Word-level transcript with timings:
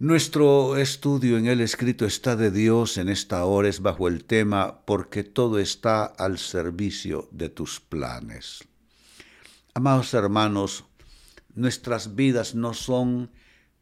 Nuestro 0.00 0.76
estudio 0.76 1.36
en 1.36 1.46
el 1.46 1.60
escrito 1.60 2.06
está 2.06 2.34
de 2.34 2.50
Dios 2.50 2.96
en 2.96 3.08
esta 3.08 3.44
hora 3.44 3.68
es 3.68 3.80
bajo 3.80 4.08
el 4.08 4.24
tema 4.24 4.80
porque 4.84 5.24
todo 5.24 5.58
está 5.58 6.04
al 6.04 6.38
servicio 6.38 7.28
de 7.30 7.48
tus 7.48 7.80
planes. 7.80 8.64
Amados 9.74 10.14
hermanos, 10.14 10.84
nuestras 11.54 12.16
vidas 12.16 12.54
no 12.54 12.74
son 12.74 13.30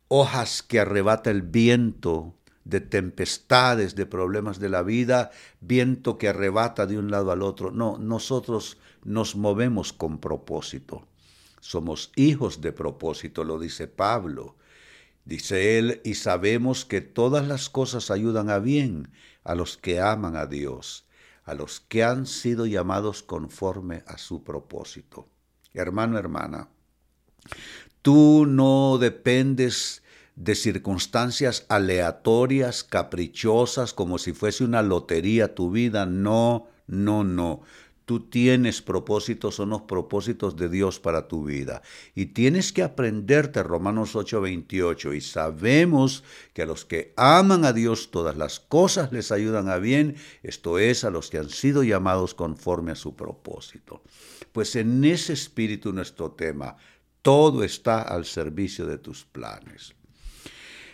hojas 0.08 0.62
que 0.62 0.80
arrebata 0.80 1.30
el 1.30 1.42
viento 1.42 2.34
de 2.64 2.82
tempestades, 2.82 3.94
de 3.94 4.04
problemas 4.04 4.58
de 4.58 4.68
la 4.68 4.82
vida, 4.82 5.30
viento 5.60 6.18
que 6.18 6.28
arrebata 6.28 6.86
de 6.86 6.98
un 6.98 7.10
lado 7.10 7.32
al 7.32 7.42
otro. 7.42 7.70
No, 7.70 7.96
nosotros 7.96 8.76
nos 9.04 9.36
movemos 9.36 9.94
con 9.94 10.18
propósito. 10.18 11.07
Somos 11.60 12.12
hijos 12.16 12.60
de 12.60 12.72
propósito, 12.72 13.44
lo 13.44 13.58
dice 13.58 13.86
Pablo. 13.86 14.56
Dice 15.24 15.78
él, 15.78 16.00
y 16.04 16.14
sabemos 16.14 16.84
que 16.84 17.00
todas 17.00 17.46
las 17.46 17.68
cosas 17.68 18.10
ayudan 18.10 18.48
a 18.48 18.58
bien 18.58 19.10
a 19.44 19.54
los 19.54 19.76
que 19.76 20.00
aman 20.00 20.36
a 20.36 20.46
Dios, 20.46 21.06
a 21.44 21.54
los 21.54 21.80
que 21.80 22.04
han 22.04 22.26
sido 22.26 22.66
llamados 22.66 23.22
conforme 23.22 24.02
a 24.06 24.18
su 24.18 24.42
propósito. 24.42 25.28
Hermano, 25.74 26.18
hermana, 26.18 26.68
tú 28.02 28.46
no 28.46 28.98
dependes 28.98 30.02
de 30.34 30.54
circunstancias 30.54 31.66
aleatorias, 31.68 32.84
caprichosas, 32.84 33.92
como 33.92 34.18
si 34.18 34.32
fuese 34.32 34.64
una 34.64 34.82
lotería 34.82 35.54
tu 35.54 35.70
vida. 35.70 36.06
No, 36.06 36.68
no, 36.86 37.24
no. 37.24 37.62
Tú 38.08 38.20
tienes 38.20 38.80
propósitos, 38.80 39.56
son 39.56 39.68
los 39.68 39.82
propósitos 39.82 40.56
de 40.56 40.70
Dios 40.70 40.98
para 40.98 41.28
tu 41.28 41.44
vida. 41.44 41.82
Y 42.14 42.24
tienes 42.32 42.72
que 42.72 42.82
aprenderte 42.82 43.62
Romanos 43.62 44.16
8:28. 44.16 45.12
Y 45.12 45.20
sabemos 45.20 46.24
que 46.54 46.62
a 46.62 46.64
los 46.64 46.86
que 46.86 47.12
aman 47.18 47.66
a 47.66 47.74
Dios 47.74 48.10
todas 48.10 48.34
las 48.34 48.60
cosas 48.60 49.12
les 49.12 49.30
ayudan 49.30 49.68
a 49.68 49.76
bien, 49.76 50.16
esto 50.42 50.78
es, 50.78 51.04
a 51.04 51.10
los 51.10 51.28
que 51.28 51.36
han 51.36 51.50
sido 51.50 51.82
llamados 51.82 52.32
conforme 52.32 52.92
a 52.92 52.94
su 52.94 53.14
propósito. 53.14 54.02
Pues 54.52 54.74
en 54.76 55.04
ese 55.04 55.34
espíritu 55.34 55.92
nuestro 55.92 56.30
tema, 56.30 56.78
todo 57.20 57.62
está 57.62 58.00
al 58.00 58.24
servicio 58.24 58.86
de 58.86 58.96
tus 58.96 59.26
planes. 59.26 59.94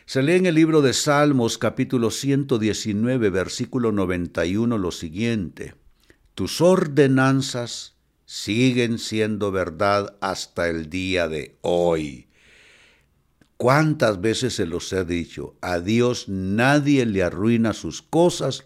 Se 0.05 0.21
lee 0.21 0.33
en 0.33 0.47
el 0.47 0.57
libro 0.57 0.83
de 0.83 0.93
Salmos 0.93 1.59
capítulo 1.59 2.11
119 2.11 3.31
versículo 3.31 3.93
91 3.93 4.79
lo 4.79 4.91
siguiente. 4.91 5.84
Tus 6.35 6.61
ordenanzas 6.61 7.95
siguen 8.27 8.99
siendo 8.99 9.53
verdad 9.53 10.17
hasta 10.21 10.69
el 10.69 10.91
día 10.91 11.29
de 11.29 11.57
hoy. 11.61 12.27
¿Cuántas 13.57 14.21
veces 14.21 14.57
se 14.57 14.67
los 14.67 14.93
he 14.93 15.05
dicho? 15.05 15.55
A 15.61 15.79
Dios 15.79 16.29
nadie 16.29 17.07
le 17.07 17.23
arruina 17.23 17.73
sus 17.73 18.03
cosas, 18.03 18.65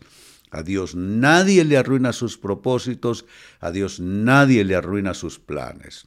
a 0.51 0.63
Dios 0.63 0.95
nadie 0.95 1.63
le 1.67 1.77
arruina 1.77 2.15
sus 2.15 2.39
propósitos, 2.39 3.27
a 3.61 3.71
Dios 3.71 4.01
nadie 4.01 4.65
le 4.65 4.75
arruina 4.75 5.13
sus 5.13 5.39
planes. 5.39 6.07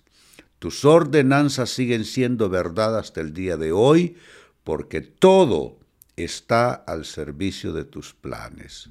Tus 0.58 0.84
ordenanzas 0.84 1.70
siguen 1.70 2.06
siendo 2.06 2.50
verdad 2.50 2.98
hasta 2.98 3.22
el 3.22 3.34
día 3.34 3.56
de 3.56 3.72
hoy, 3.72 4.16
porque 4.64 5.02
todo 5.02 5.78
está 6.16 6.74
al 6.74 7.06
servicio 7.06 7.72
de 7.72 7.86
tus 7.86 8.16
planes. 8.16 8.90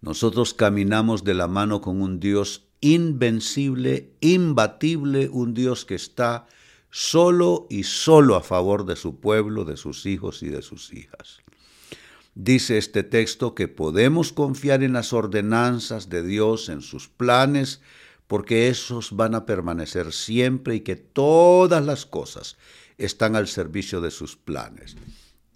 Nosotros 0.00 0.54
caminamos 0.54 1.24
de 1.24 1.34
la 1.34 1.48
mano 1.48 1.80
con 1.80 2.00
un 2.00 2.20
Dios 2.20 2.68
invencible, 2.80 4.12
imbatible, 4.20 5.28
un 5.28 5.54
Dios 5.54 5.84
que 5.84 5.96
está 5.96 6.46
solo 6.90 7.66
y 7.68 7.82
solo 7.82 8.36
a 8.36 8.42
favor 8.42 8.86
de 8.86 8.96
su 8.96 9.18
pueblo, 9.20 9.64
de 9.64 9.76
sus 9.76 10.06
hijos 10.06 10.42
y 10.42 10.48
de 10.48 10.62
sus 10.62 10.92
hijas. 10.92 11.42
Dice 12.34 12.78
este 12.78 13.02
texto 13.02 13.54
que 13.54 13.66
podemos 13.66 14.32
confiar 14.32 14.84
en 14.84 14.92
las 14.92 15.12
ordenanzas 15.12 16.08
de 16.08 16.22
Dios, 16.22 16.68
en 16.68 16.82
sus 16.82 17.08
planes, 17.08 17.80
porque 18.28 18.68
esos 18.68 19.16
van 19.16 19.34
a 19.34 19.44
permanecer 19.44 20.12
siempre 20.12 20.76
y 20.76 20.80
que 20.80 20.94
todas 20.94 21.84
las 21.84 22.06
cosas 22.06 22.56
están 22.96 23.34
al 23.34 23.48
servicio 23.48 24.00
de 24.00 24.12
sus 24.12 24.36
planes. 24.36 24.96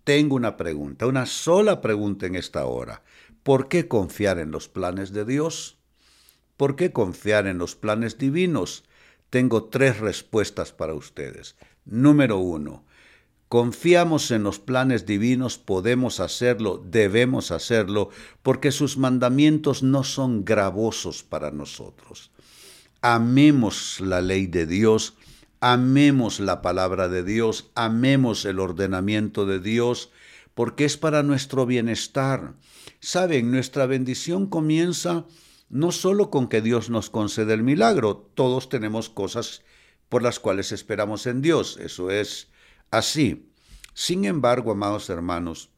Tengo 0.05 0.35
una 0.35 0.57
pregunta, 0.57 1.07
una 1.07 1.27
sola 1.27 1.81
pregunta 1.81 2.27
en 2.27 2.35
esta 2.35 2.65
hora. 2.65 3.03
¿Por 3.43 3.69
qué 3.69 3.89
confiar 3.89 4.39
en 4.39 4.53
los 4.53 4.69
planes 4.69 5.13
de 5.13 5.25
Dios? 5.25 5.77
¿Por 6.57 6.77
qué 6.77 6.93
confiar 6.93 7.49
en 7.49 7.59
los 7.59 7.75
planes 7.75 8.17
divinos? 8.17 8.85
Tengo 9.31 9.65
tres 9.65 9.99
respuestas 9.99 10.73
para 10.73 10.95
ustedes. 10.95 11.57
Número 11.85 12.39
uno, 12.39 12.85
confiamos 13.49 14.31
en 14.31 14.45
los 14.45 14.61
planes 14.61 15.07
divinos, 15.07 15.59
podemos 15.59 16.21
hacerlo, 16.21 16.81
debemos 16.87 17.51
hacerlo, 17.51 18.11
porque 18.43 18.71
sus 18.71 18.97
mandamientos 18.97 19.83
no 19.83 20.05
son 20.05 20.45
gravosos 20.45 21.25
para 21.25 21.51
nosotros. 21.51 22.31
Amemos 23.01 24.01
la 24.01 24.21
ley 24.21 24.47
de 24.47 24.67
Dios, 24.67 25.15
amemos 25.59 26.39
la 26.39 26.63
palabra 26.63 27.09
de 27.09 27.25
Dios, 27.25 27.71
amemos 27.75 28.45
el 28.45 28.61
ordenamiento 28.61 29.47
de 29.47 29.59
Dios, 29.59 30.13
porque 30.55 30.85
es 30.85 30.97
para 30.97 31.23
nuestro 31.23 31.67
bienestar. 31.67 32.55
Saben, 33.01 33.51
nuestra 33.51 33.87
bendición 33.87 34.47
comienza 34.47 35.27
no 35.69 35.91
solo 35.91 36.31
con 36.31 36.49
que 36.49 36.61
Dios 36.61 36.91
nos 36.91 37.09
concede 37.09 37.55
el 37.55 37.63
milagro, 37.63 38.31
todos 38.35 38.69
tenemos 38.69 39.09
cosas 39.09 39.63
por 40.11 40.23
las 40.23 40.39
cuales 40.39 40.71
esperamos 40.71 41.27
en 41.27 41.41
Dios, 41.41 41.79
eso 41.81 42.11
es 42.11 42.49
así. 42.91 43.51
Sin 43.95 44.27
embargo, 44.27 44.73
amados 44.73 45.09
hermanos, 45.09 45.71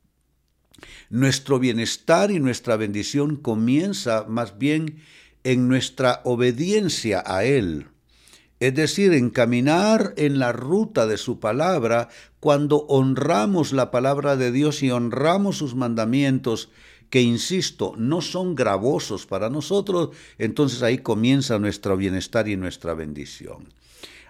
nuestro 1.10 1.60
bienestar 1.60 2.32
y 2.32 2.40
nuestra 2.40 2.76
bendición 2.76 3.36
comienza 3.36 4.24
más 4.28 4.58
bien 4.58 5.00
en 5.44 5.68
nuestra 5.68 6.20
obediencia 6.24 7.22
a 7.24 7.44
Él, 7.44 7.86
es 8.60 8.74
decir, 8.74 9.12
en 9.12 9.30
caminar 9.30 10.14
en 10.16 10.38
la 10.38 10.52
ruta 10.52 11.06
de 11.06 11.16
su 11.16 11.40
palabra 11.40 12.08
cuando 12.40 12.86
honramos 12.88 13.72
la 13.72 13.90
palabra 13.90 14.36
de 14.36 14.52
Dios 14.52 14.82
y 14.82 14.90
honramos 14.90 15.58
sus 15.58 15.74
mandamientos, 15.74 16.70
que, 17.10 17.20
insisto, 17.20 17.94
no 17.96 18.20
son 18.20 18.54
gravosos 18.54 19.26
para 19.26 19.50
nosotros, 19.50 20.10
entonces 20.38 20.82
ahí 20.82 20.98
comienza 20.98 21.58
nuestro 21.58 21.96
bienestar 21.96 22.48
y 22.48 22.56
nuestra 22.56 22.94
bendición. 22.94 23.72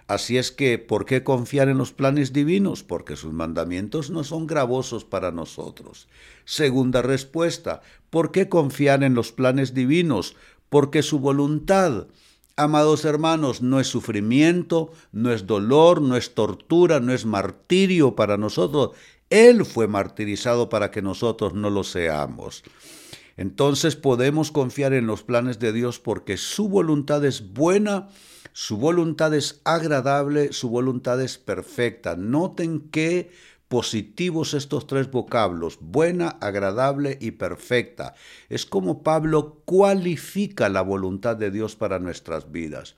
Así 0.07 0.37
es 0.37 0.51
que, 0.51 0.77
¿por 0.77 1.05
qué 1.05 1.23
confiar 1.23 1.67
en 1.67 1.79
los 1.79 1.91
planes 1.91 2.31
divinos? 2.31 2.83
Porque 2.83 3.15
sus 3.15 3.33
mandamientos 3.33 4.11
no 4.11 4.23
son 4.23 4.45
gravosos 4.45 5.03
para 5.03 5.31
nosotros. 5.31 6.07
Segunda 6.45 7.01
respuesta, 7.01 7.81
¿por 8.11 8.31
qué 8.31 8.47
confiar 8.47 9.03
en 9.03 9.15
los 9.15 9.31
planes 9.31 9.73
divinos? 9.73 10.35
Porque 10.69 11.01
su 11.01 11.17
voluntad, 11.19 12.05
amados 12.55 13.05
hermanos, 13.05 13.61
no 13.61 13.79
es 13.79 13.87
sufrimiento, 13.87 14.91
no 15.11 15.31
es 15.31 15.45
dolor, 15.45 16.01
no 16.01 16.15
es 16.15 16.33
tortura, 16.33 16.99
no 16.99 17.13
es 17.13 17.25
martirio 17.25 18.15
para 18.15 18.37
nosotros, 18.37 18.91
él 19.29 19.65
fue 19.65 19.87
martirizado 19.87 20.69
para 20.69 20.91
que 20.91 21.01
nosotros 21.01 21.53
no 21.53 21.69
lo 21.69 21.83
seamos. 21.83 22.63
Entonces 23.37 23.95
podemos 23.95 24.51
confiar 24.51 24.93
en 24.93 25.07
los 25.07 25.23
planes 25.23 25.59
de 25.59 25.73
Dios 25.73 25.99
porque 25.99 26.37
su 26.37 26.69
voluntad 26.69 27.25
es 27.25 27.53
buena, 27.53 28.07
su 28.53 28.77
voluntad 28.77 29.33
es 29.33 29.59
agradable, 29.65 30.53
su 30.53 30.69
voluntad 30.69 31.21
es 31.21 31.37
perfecta. 31.37 32.15
Noten 32.15 32.87
qué 32.91 33.31
positivos 33.67 34.53
estos 34.53 34.87
tres 34.87 35.09
vocablos, 35.09 35.77
buena, 35.81 36.29
agradable 36.29 37.17
y 37.19 37.31
perfecta. 37.31 38.13
Es 38.49 38.65
como 38.65 39.03
Pablo 39.03 39.61
cualifica 39.65 40.69
la 40.69 40.81
voluntad 40.81 41.35
de 41.35 41.51
Dios 41.51 41.75
para 41.75 41.99
nuestras 41.99 42.51
vidas. 42.51 42.95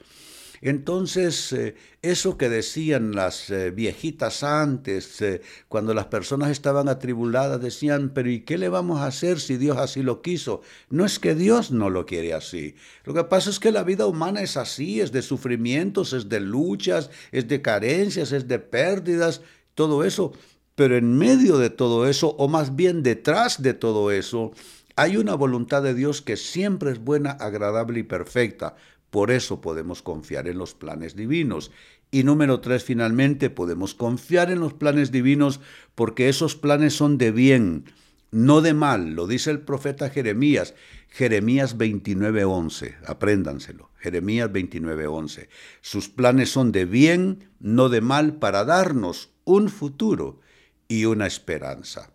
Entonces, 0.61 1.53
eh, 1.53 1.75
eso 2.01 2.37
que 2.37 2.49
decían 2.49 3.11
las 3.11 3.49
eh, 3.49 3.71
viejitas 3.71 4.43
antes, 4.43 5.21
eh, 5.21 5.41
cuando 5.67 5.93
las 5.93 6.07
personas 6.07 6.49
estaban 6.49 6.89
atribuladas, 6.89 7.61
decían, 7.61 8.11
pero 8.13 8.29
¿y 8.29 8.41
qué 8.41 8.57
le 8.57 8.69
vamos 8.69 8.99
a 8.99 9.07
hacer 9.07 9.39
si 9.39 9.57
Dios 9.57 9.77
así 9.77 10.01
lo 10.01 10.21
quiso? 10.21 10.61
No 10.89 11.05
es 11.05 11.19
que 11.19 11.35
Dios 11.35 11.71
no 11.71 11.89
lo 11.89 12.05
quiere 12.05 12.33
así. 12.33 12.75
Lo 13.03 13.13
que 13.13 13.23
pasa 13.23 13.49
es 13.49 13.59
que 13.59 13.71
la 13.71 13.83
vida 13.83 14.07
humana 14.07 14.41
es 14.41 14.57
así, 14.57 14.99
es 14.99 15.11
de 15.11 15.21
sufrimientos, 15.21 16.13
es 16.13 16.27
de 16.29 16.39
luchas, 16.39 17.11
es 17.31 17.47
de 17.47 17.61
carencias, 17.61 18.31
es 18.31 18.47
de 18.47 18.59
pérdidas, 18.59 19.41
todo 19.75 20.03
eso. 20.03 20.33
Pero 20.77 20.95
en 20.95 21.17
medio 21.17 21.57
de 21.57 21.71
todo 21.71 22.05
eso, 22.05 22.35
o 22.37 22.47
más 22.47 22.75
bien 22.75 23.01
detrás 23.01 23.63
de 23.63 23.73
todo 23.73 24.11
eso, 24.11 24.51
hay 24.95 25.17
una 25.17 25.33
voluntad 25.33 25.81
de 25.81 25.95
Dios 25.95 26.21
que 26.21 26.37
siempre 26.37 26.91
es 26.91 26.99
buena, 26.99 27.31
agradable 27.31 28.01
y 28.01 28.03
perfecta. 28.03 28.75
Por 29.09 29.31
eso 29.31 29.59
podemos 29.59 30.03
confiar 30.03 30.47
en 30.47 30.59
los 30.59 30.75
planes 30.75 31.15
divinos. 31.15 31.71
Y 32.11 32.21
número 32.21 32.59
tres, 32.59 32.83
finalmente, 32.83 33.49
podemos 33.49 33.95
confiar 33.95 34.51
en 34.51 34.59
los 34.59 34.75
planes 34.75 35.11
divinos 35.11 35.61
porque 35.95 36.29
esos 36.29 36.55
planes 36.55 36.93
son 36.93 37.17
de 37.17 37.31
bien, 37.31 37.85
no 38.29 38.61
de 38.61 38.75
mal, 38.75 39.15
lo 39.15 39.25
dice 39.25 39.49
el 39.49 39.61
profeta 39.61 40.11
Jeremías, 40.11 40.75
Jeremías 41.09 41.75
29:11, 41.75 42.97
apréndanselo, 43.07 43.89
Jeremías 43.97 44.51
29:11. 44.51 45.49
Sus 45.81 46.07
planes 46.07 46.51
son 46.51 46.71
de 46.71 46.85
bien, 46.85 47.49
no 47.59 47.89
de 47.89 48.01
mal, 48.01 48.35
para 48.35 48.63
darnos 48.63 49.31
un 49.43 49.69
futuro 49.69 50.39
y 50.87 51.05
una 51.05 51.27
esperanza. 51.27 52.11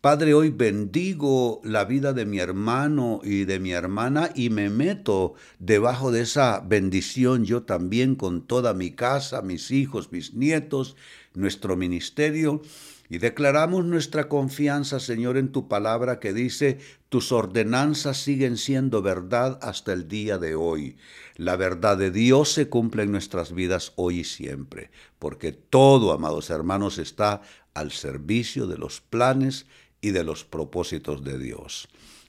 Padre, 0.00 0.32
hoy 0.32 0.50
bendigo 0.50 1.60
la 1.64 1.84
vida 1.84 2.12
de 2.12 2.24
mi 2.24 2.38
hermano 2.38 3.20
y 3.24 3.46
de 3.46 3.58
mi 3.58 3.72
hermana 3.72 4.30
y 4.32 4.48
me 4.48 4.70
meto 4.70 5.34
debajo 5.58 6.12
de 6.12 6.20
esa 6.20 6.60
bendición 6.60 7.44
yo 7.44 7.64
también 7.64 8.14
con 8.14 8.46
toda 8.46 8.74
mi 8.74 8.92
casa, 8.92 9.42
mis 9.42 9.72
hijos, 9.72 10.12
mis 10.12 10.34
nietos, 10.34 10.94
nuestro 11.38 11.76
ministerio. 11.76 12.62
Y 13.10 13.18
declaramos 13.18 13.86
nuestra 13.86 14.28
confianza, 14.28 15.00
Señor, 15.00 15.38
en 15.38 15.50
tu 15.50 15.66
palabra 15.66 16.20
que 16.20 16.34
dice, 16.34 16.78
tus 17.08 17.32
ordenanzas 17.32 18.18
siguen 18.18 18.58
siendo 18.58 19.00
verdad 19.00 19.58
hasta 19.62 19.94
el 19.94 20.08
día 20.08 20.36
de 20.36 20.54
hoy. 20.54 20.98
La 21.36 21.56
verdad 21.56 21.96
de 21.96 22.10
Dios 22.10 22.52
se 22.52 22.68
cumple 22.68 23.04
en 23.04 23.12
nuestras 23.12 23.54
vidas 23.54 23.94
hoy 23.96 24.20
y 24.20 24.24
siempre, 24.24 24.90
porque 25.18 25.52
todo, 25.52 26.12
amados 26.12 26.50
hermanos, 26.50 26.98
está 26.98 27.40
al 27.72 27.92
servicio 27.92 28.66
de 28.66 28.76
los 28.76 29.00
planes 29.00 29.64
y 30.02 30.10
de 30.10 30.24
los 30.24 30.44
propósitos 30.44 31.24
de 31.24 31.38
Dios. 31.38 31.88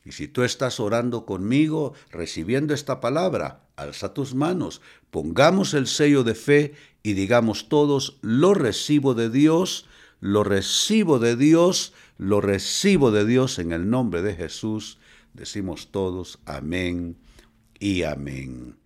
Y 0.09 0.11
si 0.11 0.27
tú 0.27 0.41
estás 0.41 0.79
orando 0.79 1.23
conmigo, 1.23 1.93
recibiendo 2.09 2.73
esta 2.73 2.99
palabra, 2.99 3.61
alza 3.75 4.11
tus 4.11 4.33
manos, 4.33 4.81
pongamos 5.11 5.75
el 5.75 5.85
sello 5.85 6.23
de 6.23 6.33
fe 6.33 6.73
y 7.03 7.13
digamos 7.13 7.69
todos, 7.69 8.17
lo 8.23 8.55
recibo 8.55 9.13
de 9.13 9.29
Dios, 9.29 9.85
lo 10.19 10.43
recibo 10.43 11.19
de 11.19 11.35
Dios, 11.35 11.93
lo 12.17 12.41
recibo 12.41 13.11
de 13.11 13.23
Dios 13.23 13.59
en 13.59 13.71
el 13.71 13.87
nombre 13.91 14.23
de 14.23 14.33
Jesús. 14.33 14.97
Decimos 15.35 15.89
todos, 15.91 16.39
amén 16.45 17.15
y 17.79 18.01
amén. 18.01 18.77